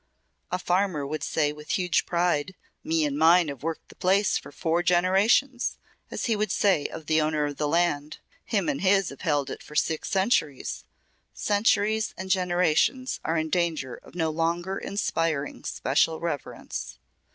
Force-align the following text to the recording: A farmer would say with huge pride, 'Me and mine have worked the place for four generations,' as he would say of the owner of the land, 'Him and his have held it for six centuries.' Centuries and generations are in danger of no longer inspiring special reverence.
A 0.51 0.57
farmer 0.57 1.05
would 1.05 1.21
say 1.21 1.53
with 1.53 1.77
huge 1.77 2.07
pride, 2.07 2.55
'Me 2.83 3.05
and 3.05 3.15
mine 3.19 3.49
have 3.49 3.61
worked 3.61 3.89
the 3.89 3.95
place 3.95 4.35
for 4.35 4.51
four 4.51 4.81
generations,' 4.81 5.77
as 6.09 6.25
he 6.25 6.35
would 6.35 6.51
say 6.51 6.87
of 6.87 7.05
the 7.05 7.21
owner 7.21 7.45
of 7.45 7.57
the 7.57 7.67
land, 7.67 8.17
'Him 8.45 8.67
and 8.67 8.81
his 8.81 9.09
have 9.09 9.21
held 9.21 9.51
it 9.51 9.61
for 9.61 9.75
six 9.75 10.09
centuries.' 10.09 10.85
Centuries 11.35 12.15
and 12.17 12.31
generations 12.31 13.19
are 13.23 13.37
in 13.37 13.51
danger 13.51 13.93
of 13.93 14.15
no 14.15 14.31
longer 14.31 14.79
inspiring 14.79 15.63
special 15.65 16.19
reverence. 16.19 16.97